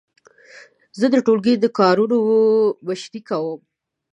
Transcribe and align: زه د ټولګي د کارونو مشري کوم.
زه 0.99 1.05
د 1.13 1.15
ټولګي 1.25 1.53
د 1.59 1.65
کارونو 1.79 2.17
مشري 2.87 3.21
کوم. 3.29 3.59